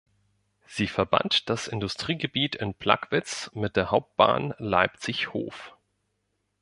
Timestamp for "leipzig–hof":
4.57-5.77